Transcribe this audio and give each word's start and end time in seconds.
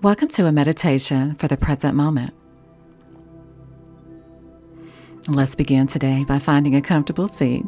Welcome 0.00 0.28
to 0.28 0.46
a 0.46 0.52
meditation 0.52 1.34
for 1.34 1.48
the 1.48 1.56
present 1.56 1.96
moment. 1.96 2.32
Let's 5.26 5.56
begin 5.56 5.88
today 5.88 6.22
by 6.22 6.38
finding 6.38 6.76
a 6.76 6.80
comfortable 6.80 7.26
seat 7.26 7.64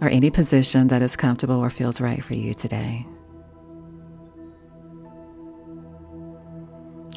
or 0.00 0.08
any 0.08 0.30
position 0.30 0.88
that 0.88 1.02
is 1.02 1.14
comfortable 1.14 1.56
or 1.56 1.68
feels 1.68 2.00
right 2.00 2.24
for 2.24 2.32
you 2.32 2.54
today. 2.54 3.06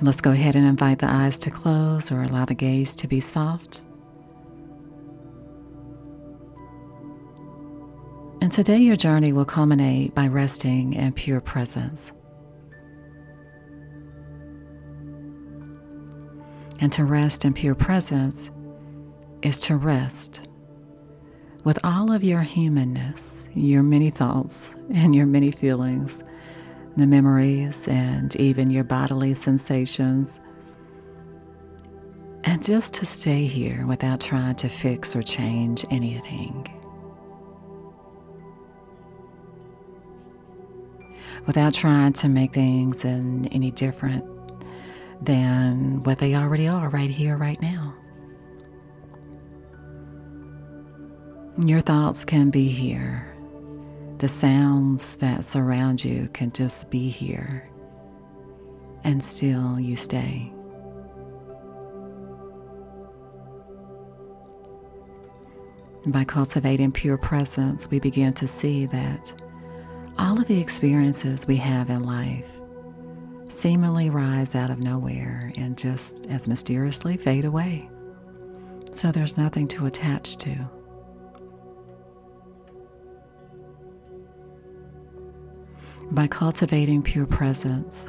Let's 0.01 0.19
go 0.19 0.31
ahead 0.31 0.57
and 0.57 0.67
invite 0.67 0.99
the 0.99 1.09
eyes 1.09 1.39
to 1.39 1.49
close 1.49 2.11
or 2.11 2.21
allow 2.21 2.43
the 2.43 2.55
gaze 2.55 2.97
to 2.97 3.07
be 3.07 3.21
soft. 3.21 3.85
And 8.41 8.51
today, 8.51 8.79
your 8.79 8.97
journey 8.97 9.31
will 9.31 9.45
culminate 9.45 10.13
by 10.13 10.27
resting 10.27 10.91
in 10.91 11.13
pure 11.13 11.39
presence. 11.39 12.11
And 16.81 16.91
to 16.93 17.03
rest 17.03 17.43
in 17.43 17.53
pure 17.53 17.75
presence 17.75 18.51
is 19.41 19.59
to 19.61 19.75
rest 19.75 20.41
with 21.65 21.77
all 21.83 22.11
of 22.11 22.23
your 22.23 22.41
humanness, 22.41 23.49
your 23.53 23.83
many 23.83 24.09
thoughts, 24.09 24.75
and 24.93 25.13
your 25.13 25.25
many 25.25 25.51
feelings, 25.51 26.23
the 26.95 27.05
memories, 27.05 27.85
and 27.87 28.33
even 28.37 28.71
your 28.71 28.85
bodily 28.85 29.35
sensations. 29.35 30.39
And 32.45 32.63
just 32.63 32.93
to 32.95 33.05
stay 33.05 33.45
here 33.45 33.85
without 33.85 34.21
trying 34.21 34.55
to 34.55 34.69
fix 34.69 35.17
or 35.17 35.21
change 35.21 35.85
anything. 35.91 36.65
Without 41.45 41.73
trying 41.73 42.13
to 42.13 42.29
make 42.29 42.53
things 42.53 43.03
any 43.03 43.71
different 43.71 44.25
than 45.21 46.03
what 46.03 46.17
they 46.17 46.35
already 46.35 46.67
are 46.67 46.89
right 46.89 47.09
here, 47.09 47.37
right 47.37 47.61
now. 47.61 47.95
Your 51.65 51.81
thoughts 51.81 52.23
can 52.23 52.49
be 52.49 52.69
here. 52.69 53.25
The 54.19 54.29
sounds 54.29 55.15
that 55.15 55.43
surround 55.43 56.03
you 56.03 56.29
can 56.33 56.51
just 56.51 56.89
be 56.89 57.09
here. 57.09 57.69
And 59.03 59.23
still 59.23 59.79
you 59.79 59.95
stay. 59.95 60.53
By 66.05 66.23
cultivating 66.23 66.93
pure 66.93 67.17
presence, 67.17 67.89
we 67.89 67.99
begin 67.99 68.33
to 68.35 68.47
see 68.47 68.85
that 68.87 69.33
all 70.17 70.39
of 70.39 70.47
the 70.47 70.59
experiences 70.59 71.45
we 71.45 71.57
have 71.57 71.89
in 71.89 72.03
life 72.03 72.58
seemingly 73.49 74.09
rise 74.09 74.55
out 74.55 74.69
of 74.69 74.79
nowhere 74.79 75.51
and 75.57 75.77
just 75.77 76.25
as 76.27 76.47
mysteriously 76.47 77.17
fade 77.17 77.45
away. 77.45 77.89
So 78.91 79.11
there's 79.11 79.37
nothing 79.37 79.67
to 79.69 79.85
attach 79.85 80.37
to. 80.37 80.69
By 86.11 86.27
cultivating 86.27 87.03
pure 87.03 87.27
presence, 87.27 88.07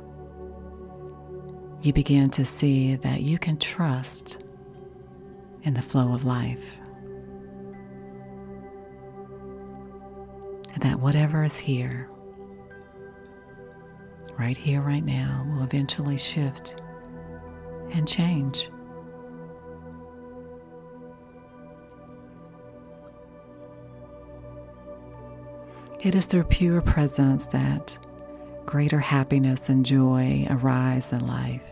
you 1.83 1.93
begin 1.93 2.31
to 2.31 2.45
see 2.45 2.97
that 2.97 3.23
you 3.23 3.39
can 3.39 3.59
trust 3.59 4.43
in 5.63 5.75
the 5.75 5.83
flow 5.83 6.15
of 6.15 6.25
life. 6.25 6.79
And 10.73 10.83
that 10.83 11.01
whatever 11.01 11.45
is 11.45 11.59
here 11.59 12.09
right 14.41 14.57
here, 14.57 14.81
right 14.81 15.05
now, 15.05 15.47
will 15.51 15.63
eventually 15.63 16.17
shift 16.17 16.81
and 17.93 18.09
change. 18.09 18.71
It 26.01 26.15
is 26.15 26.25
through 26.25 26.45
pure 26.45 26.81
presence 26.81 27.49
that 27.49 27.99
greater 28.65 28.99
happiness 28.99 29.69
and 29.69 29.85
joy 29.85 30.47
arise 30.49 31.13
in 31.13 31.27
life. 31.27 31.63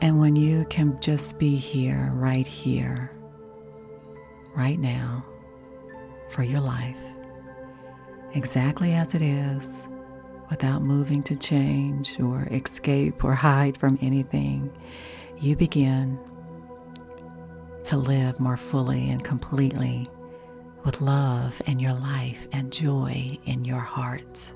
And 0.00 0.20
when 0.20 0.36
you 0.36 0.64
can 0.66 1.00
just 1.00 1.40
be 1.40 1.56
here, 1.56 2.12
right 2.14 2.46
here, 2.46 3.10
right 4.56 4.78
now, 4.78 5.24
for 6.30 6.44
your 6.44 6.60
life, 6.60 6.96
exactly 8.34 8.92
as 8.94 9.14
it 9.14 9.22
is 9.22 9.86
without 10.50 10.82
moving 10.82 11.22
to 11.22 11.36
change 11.36 12.18
or 12.20 12.46
escape 12.50 13.24
or 13.24 13.34
hide 13.34 13.76
from 13.78 13.98
anything, 14.02 14.70
you 15.40 15.56
begin 15.56 16.18
to 17.84 17.96
live 17.96 18.38
more 18.38 18.56
fully 18.56 19.10
and 19.10 19.24
completely 19.24 20.06
with 20.84 21.00
love 21.00 21.60
in 21.66 21.78
your 21.78 21.94
life 21.94 22.46
and 22.52 22.72
joy 22.72 23.38
in 23.44 23.64
your 23.64 23.80
heart. 23.80 24.52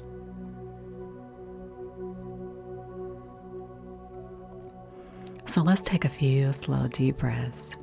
So 5.47 5.63
let's 5.63 5.83
take 5.83 6.05
a 6.05 6.09
few 6.09 6.53
slow, 6.53 6.89
deep 6.89 7.19
breaths. 7.19 7.77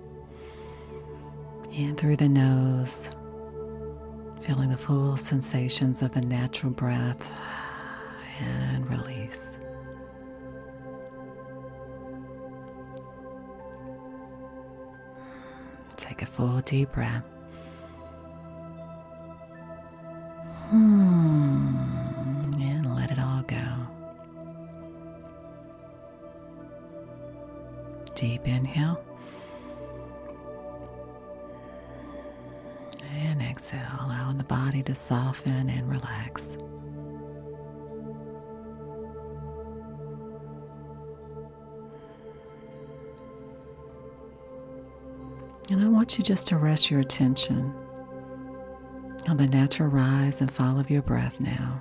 In 1.71 1.95
through 1.95 2.17
the 2.17 2.29
nose 2.29 3.15
feeling 4.45 4.69
the 4.69 4.77
full 4.77 5.15
sensations 5.15 6.01
of 6.01 6.13
the 6.13 6.19
natural 6.19 6.71
breath 6.73 7.29
and 8.41 8.89
release. 8.89 9.51
Take 15.95 16.21
a 16.21 16.25
full 16.25 16.59
deep 16.61 16.91
breath. 16.91 17.32
Soften 35.13 35.69
and 35.69 35.87
relax. 35.87 36.57
And 45.69 45.83
I 45.83 45.87
want 45.87 46.17
you 46.17 46.23
just 46.23 46.47
to 46.47 46.57
rest 46.57 46.89
your 46.89 46.99
attention 46.99 47.71
on 49.27 49.37
the 49.37 49.45
natural 49.45 49.89
rise 49.89 50.41
and 50.41 50.51
fall 50.51 50.79
of 50.79 50.89
your 50.89 51.03
breath 51.03 51.39
now. 51.39 51.79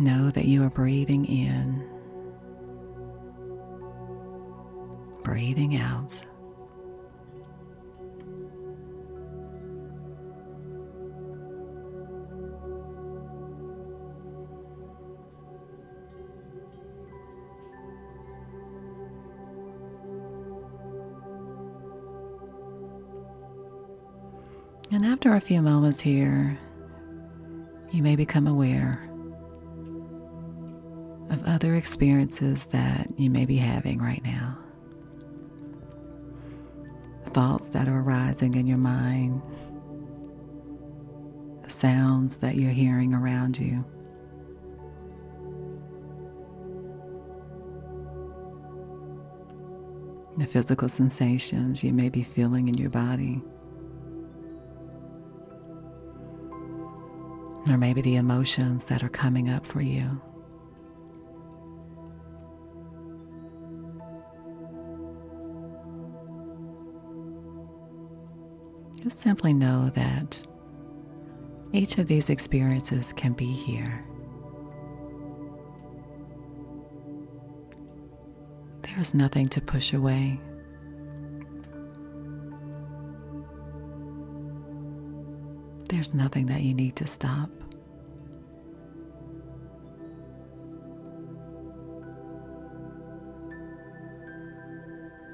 Know 0.00 0.30
that 0.32 0.46
you 0.46 0.64
are 0.64 0.70
breathing 0.70 1.26
in, 1.26 1.75
breathing 5.26 5.76
out. 5.76 6.24
And 24.92 25.04
after 25.04 25.34
a 25.34 25.40
few 25.40 25.60
moments 25.60 25.98
here, 25.98 26.56
you 27.90 28.00
may 28.04 28.14
become 28.14 28.46
aware 28.46 29.02
of 31.30 31.44
other 31.46 31.74
experiences 31.74 32.66
that 32.66 33.08
you 33.18 33.28
may 33.28 33.44
be 33.44 33.56
having 33.56 33.98
right 33.98 34.22
now. 34.22 34.65
Thoughts 37.36 37.68
that 37.68 37.86
are 37.86 38.00
arising 38.00 38.54
in 38.54 38.66
your 38.66 38.78
mind, 38.78 39.42
the 41.62 41.68
sounds 41.68 42.38
that 42.38 42.54
you're 42.54 42.70
hearing 42.70 43.12
around 43.12 43.58
you. 43.58 43.84
The 50.38 50.46
physical 50.46 50.88
sensations 50.88 51.84
you 51.84 51.92
may 51.92 52.08
be 52.08 52.22
feeling 52.22 52.68
in 52.68 52.78
your 52.78 52.88
body. 52.88 53.42
Or 57.68 57.76
maybe 57.76 58.00
the 58.00 58.16
emotions 58.16 58.86
that 58.86 59.04
are 59.04 59.10
coming 59.10 59.50
up 59.50 59.66
for 59.66 59.82
you. 59.82 60.22
Just 69.06 69.20
simply 69.20 69.52
know 69.52 69.88
that 69.90 70.42
each 71.72 71.96
of 71.98 72.08
these 72.08 72.28
experiences 72.28 73.12
can 73.12 73.32
be 73.34 73.46
here. 73.46 74.04
There's 78.82 79.14
nothing 79.14 79.46
to 79.50 79.60
push 79.60 79.92
away. 79.92 80.40
There's 85.88 86.12
nothing 86.12 86.46
that 86.46 86.62
you 86.62 86.74
need 86.74 86.96
to 86.96 87.06
stop. 87.06 87.48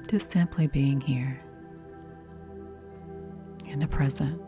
Just 0.07 0.31
simply 0.31 0.67
being 0.67 1.01
here 1.01 1.41
in 3.73 3.79
the 3.79 3.87
present. 3.87 4.39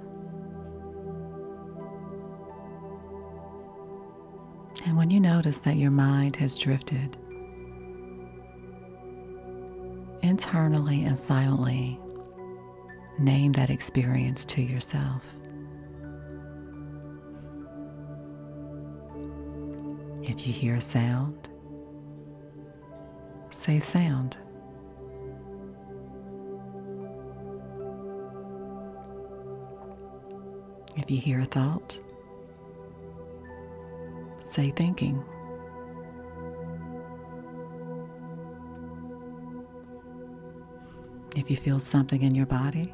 And 4.86 4.96
when 4.96 5.10
you 5.10 5.20
notice 5.20 5.62
that 5.62 5.78
your 5.78 5.92
mind 5.92 6.36
has 6.36 6.58
drifted, 6.58 7.18
internally 10.22 11.04
and 11.04 11.18
silently 11.18 12.00
name 13.18 13.52
that 13.54 13.70
experience 13.70 14.46
to 14.46 14.62
yourself. 14.62 15.24
If 20.22 20.46
you 20.46 20.54
hear 20.54 20.76
a 20.76 20.82
sound, 20.82 21.50
say 23.50 23.80
sound. 23.80 24.38
If 30.96 31.12
you 31.12 31.18
hear 31.20 31.42
a 31.42 31.46
thought, 31.46 32.00
say 34.40 34.72
thinking. 34.72 35.24
If 41.36 41.52
you 41.52 41.58
feel 41.58 41.82
something 41.82 42.22
in 42.22 42.34
your 42.34 42.46
body, 42.46 42.94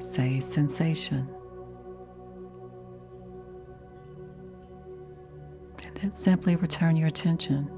say 0.00 0.40
sensation. 0.40 1.28
And 5.84 5.96
then 5.96 6.14
simply 6.16 6.56
return 6.56 6.96
your 6.96 7.06
attention 7.06 7.70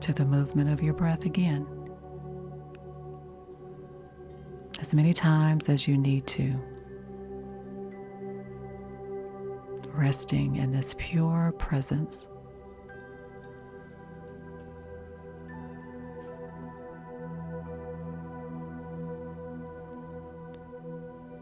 to 0.00 0.12
the 0.12 0.24
movement 0.24 0.70
of 0.70 0.82
your 0.82 0.94
breath 0.94 1.24
again. 1.24 1.66
As 4.84 4.92
many 4.92 5.14
times 5.14 5.70
as 5.70 5.88
you 5.88 5.96
need 5.96 6.26
to. 6.26 6.54
Resting 9.94 10.56
in 10.56 10.72
this 10.72 10.94
pure 10.98 11.54
presence. 11.58 12.28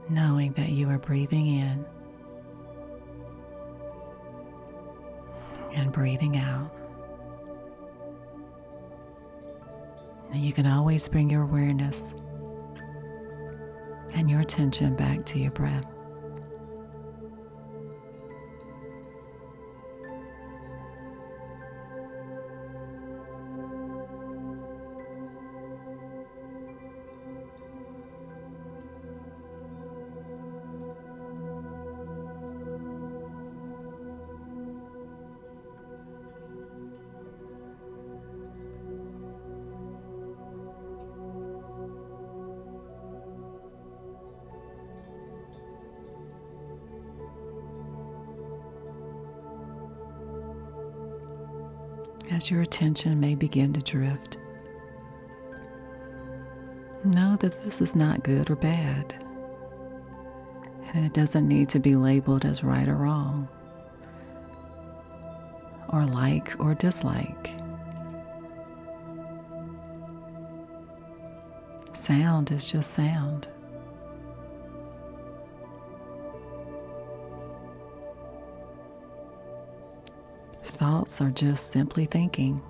knowing 0.09 0.53
that 0.53 0.69
you 0.69 0.88
are 0.88 0.99
breathing 0.99 1.47
in 1.47 1.87
and 5.75 5.91
breathing 5.91 6.37
out. 6.37 6.71
And 10.33 10.45
you 10.45 10.53
can 10.53 10.67
always 10.67 11.09
bring 11.09 11.31
your 11.31 11.43
awareness 11.43 12.15
and 14.14 14.31
your 14.31 14.41
attention 14.41 14.94
back 14.97 15.25
to 15.26 15.38
your 15.38 15.50
breath. 15.53 16.01
As 52.43 52.50
your 52.50 52.62
attention 52.62 53.21
may 53.21 53.37
begin 53.37 53.73
to 53.73 53.81
drift. 53.81 54.37
Know 57.05 57.37
that 57.37 57.62
this 57.62 57.81
is 57.81 57.94
not 57.94 58.25
good 58.25 58.50
or 58.50 58.56
bad, 58.56 59.15
and 60.93 61.06
it 61.06 61.15
doesn't 61.15 61.47
need 61.47 61.69
to 61.69 61.79
be 61.79 61.94
labeled 61.94 62.44
as 62.44 62.65
right 62.65 62.89
or 62.89 62.97
wrong, 62.97 63.49
or 65.91 66.05
like 66.05 66.53
or 66.59 66.75
dislike. 66.75 67.50
Sound 71.93 72.50
is 72.50 72.69
just 72.69 72.91
sound. 72.91 73.47
Thoughts 80.73 81.21
are 81.21 81.31
just 81.31 81.69
simply 81.69 82.07
thinking. 82.07 82.61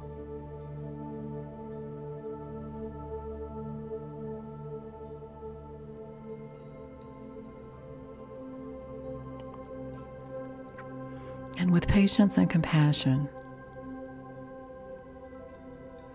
And 11.59 11.73
with 11.73 11.87
patience 11.87 12.37
and 12.37 12.51
compassion, 12.51 13.29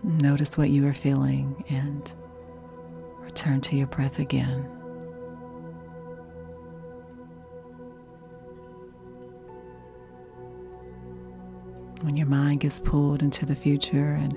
notice 0.04 0.58
what 0.58 0.68
you 0.70 0.86
are 0.86 0.94
feeling 0.94 1.64
and 1.68 2.12
return 3.20 3.60
to 3.62 3.76
your 3.76 3.86
breath 3.86 4.18
again. 4.18 4.77
When 12.02 12.16
your 12.16 12.26
mind 12.26 12.60
gets 12.60 12.78
pulled 12.78 13.22
into 13.22 13.44
the 13.44 13.56
future 13.56 14.12
and 14.12 14.36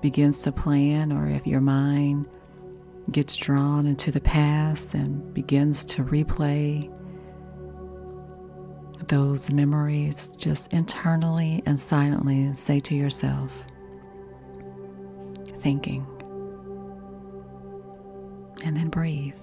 begins 0.00 0.40
to 0.40 0.52
plan, 0.52 1.12
or 1.12 1.28
if 1.28 1.46
your 1.46 1.60
mind 1.60 2.26
gets 3.10 3.36
drawn 3.36 3.86
into 3.86 4.10
the 4.10 4.20
past 4.20 4.94
and 4.94 5.32
begins 5.32 5.84
to 5.86 6.04
replay 6.04 6.92
those 9.08 9.50
memories, 9.50 10.36
just 10.36 10.72
internally 10.72 11.62
and 11.64 11.80
silently 11.80 12.54
say 12.54 12.78
to 12.80 12.94
yourself, 12.94 13.56
thinking, 15.60 16.06
and 18.62 18.76
then 18.76 18.88
breathe. 18.88 19.34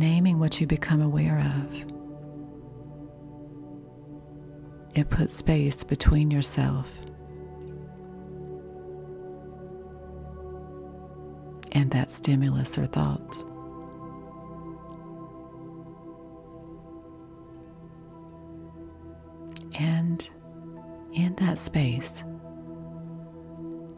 Naming 0.00 0.38
what 0.38 0.60
you 0.60 0.66
become 0.66 1.02
aware 1.02 1.38
of. 1.38 1.84
It 4.94 5.10
puts 5.10 5.36
space 5.36 5.84
between 5.84 6.30
yourself 6.30 6.90
and 11.72 11.90
that 11.90 12.10
stimulus 12.10 12.78
or 12.78 12.86
thought. 12.86 13.36
And 19.78 20.28
in 21.12 21.34
that 21.36 21.58
space 21.58 22.24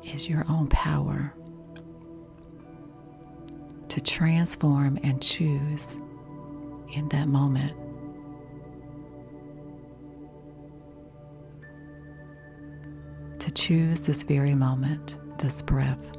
is 0.05 0.29
your 0.29 0.45
own 0.49 0.67
power 0.69 1.33
to 3.93 4.01
transform 4.01 4.99
and 5.03 5.21
choose 5.21 5.99
in 6.95 7.07
that 7.11 7.29
moment. 7.29 7.77
To 13.41 13.51
choose 13.51 14.07
this 14.07 14.23
very 14.23 14.55
moment, 14.55 15.19
this 15.41 15.61
breath, 15.61 16.11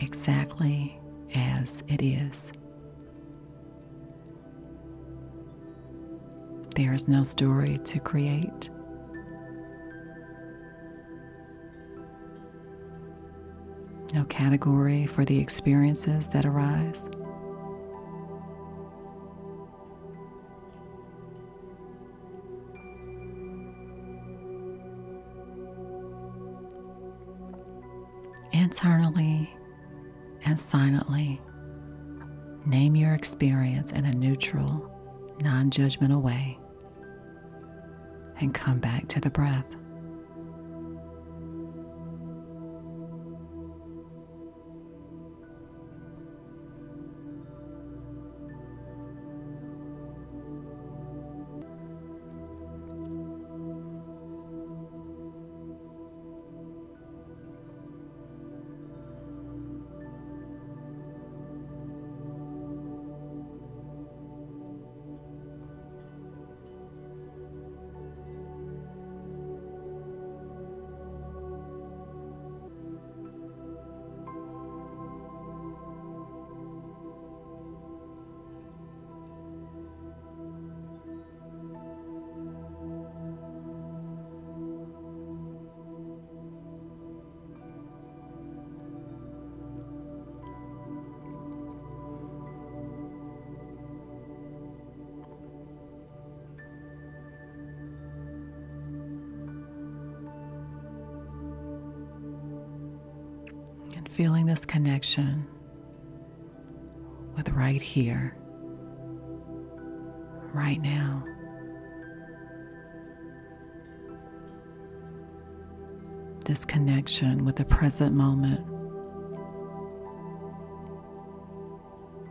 exactly 0.00 1.00
as 1.34 1.82
it 1.88 2.02
is. 2.02 2.52
There 6.74 6.92
is 6.92 7.08
no 7.08 7.24
story 7.24 7.78
to 7.84 8.00
create. 8.00 8.68
No 14.16 14.24
category 14.24 15.04
for 15.04 15.26
the 15.26 15.38
experiences 15.38 16.28
that 16.28 16.46
arise. 16.46 17.10
Internally 28.52 29.54
and 30.46 30.58
silently, 30.58 31.38
name 32.64 32.96
your 32.96 33.12
experience 33.12 33.92
in 33.92 34.06
a 34.06 34.14
neutral, 34.14 34.90
non 35.42 35.68
judgmental 35.68 36.22
way 36.22 36.58
and 38.40 38.54
come 38.54 38.78
back 38.78 39.08
to 39.08 39.20
the 39.20 39.28
breath. 39.28 39.66
Feeling 104.16 104.46
this 104.46 104.64
connection 104.64 105.46
with 107.36 107.50
right 107.50 107.82
here, 107.82 108.34
right 110.54 110.80
now. 110.80 111.22
This 116.46 116.64
connection 116.64 117.44
with 117.44 117.56
the 117.56 117.66
present 117.66 118.14
moment. 118.14 118.64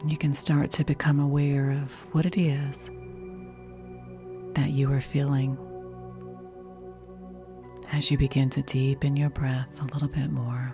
You 0.10 0.18
can 0.18 0.34
start 0.34 0.72
to 0.72 0.84
become 0.84 1.20
aware 1.20 1.70
of 1.70 1.92
what 2.14 2.26
it 2.26 2.36
is 2.36 2.90
that 4.56 4.72
you 4.72 4.92
are 4.92 5.02
feeling 5.02 5.56
as 7.92 8.10
you 8.10 8.18
begin 8.18 8.50
to 8.50 8.64
deepen 8.64 9.16
your 9.16 9.30
breath 9.30 9.70
a 9.80 9.84
little 9.94 10.08
bit 10.08 10.32
more. 10.32 10.74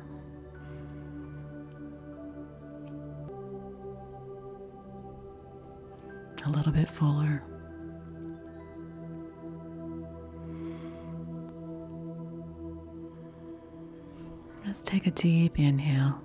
A 6.44 6.50
little 6.50 6.72
bit 6.72 6.90
fuller. 6.90 7.44
Let's 14.66 14.82
take 14.82 15.06
a 15.06 15.12
deep 15.12 15.60
inhale 15.60 16.22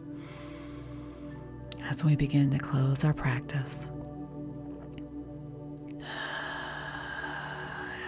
as 1.85 2.03
we 2.03 2.17
begin 2.17 2.51
to 2.51 2.59
close 2.59 3.05
our 3.05 3.13
practice. 3.13 3.89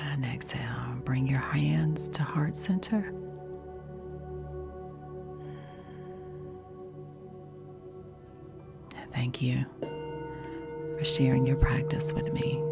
And 0.02 0.24
exhale, 0.24 0.96
bring 1.04 1.26
your 1.26 1.40
hands 1.40 2.08
to 2.10 2.22
heart 2.22 2.56
center. 2.56 3.12
Thank 9.12 9.42
you 9.42 9.66
for 10.98 11.04
sharing 11.04 11.46
your 11.46 11.56
practice 11.56 12.12
with 12.12 12.32
me. 12.32 12.67